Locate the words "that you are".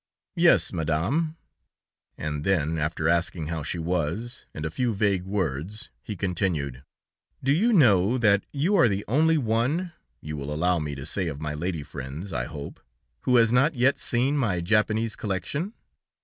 8.17-8.87